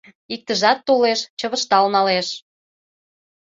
[0.33, 2.27] Иктыжат толеш— чывыштал налеш